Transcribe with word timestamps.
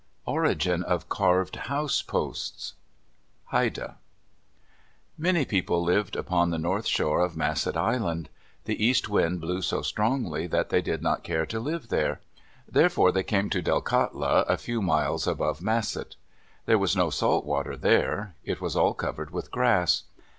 ORIGIN 0.25 0.81
OF 0.81 1.09
CARVED 1.09 1.55
HOUSE 1.67 2.01
POSTS 2.01 2.73
Haida 3.51 3.97
Many 5.15 5.45
people 5.45 5.83
lived 5.83 6.15
upon 6.15 6.49
the 6.49 6.57
north 6.57 6.87
shore 6.87 7.19
of 7.19 7.33
Masset 7.35 7.77
Island. 7.77 8.27
The 8.65 8.83
east 8.83 9.09
wind 9.09 9.39
blew 9.39 9.61
so 9.61 9.83
strongly 9.83 10.47
that 10.47 10.69
they 10.69 10.81
did 10.81 11.03
not 11.03 11.21
care 11.23 11.45
to 11.45 11.59
live 11.59 11.89
there. 11.89 12.19
Therefore 12.67 13.11
they 13.11 13.21
came 13.21 13.51
to 13.51 13.61
Delkatla, 13.61 14.45
a 14.47 14.57
few 14.57 14.81
miles 14.81 15.27
above 15.27 15.59
Masset. 15.59 16.15
There 16.65 16.79
was 16.79 16.95
no 16.95 17.11
salt 17.11 17.45
water 17.45 17.77
there. 17.77 18.33
It 18.43 18.59
was 18.59 18.75
all 18.75 18.95
covered 18.95 19.29
with 19.29 19.51
grass. 19.51 20.05